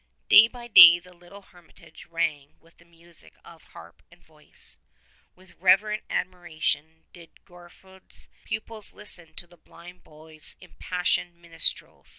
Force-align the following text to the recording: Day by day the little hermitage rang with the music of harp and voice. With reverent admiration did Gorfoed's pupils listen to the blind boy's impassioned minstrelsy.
Day 0.29 0.47
by 0.47 0.67
day 0.67 0.97
the 0.97 1.13
little 1.13 1.43
hermitage 1.43 2.07
rang 2.07 2.57
with 2.59 2.77
the 2.77 2.85
music 2.85 3.35
of 3.45 3.65
harp 3.65 4.01
and 4.09 4.19
voice. 4.25 4.79
With 5.35 5.53
reverent 5.61 6.05
admiration 6.09 7.05
did 7.13 7.45
Gorfoed's 7.45 8.27
pupils 8.43 8.95
listen 8.95 9.35
to 9.35 9.45
the 9.45 9.57
blind 9.57 10.03
boy's 10.03 10.57
impassioned 10.59 11.35
minstrelsy. 11.35 12.09